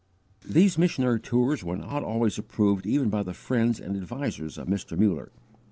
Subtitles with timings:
[0.49, 4.97] These missionary tours were not always approved even by the friends and advisers of Mr.
[4.97, 5.31] Muller.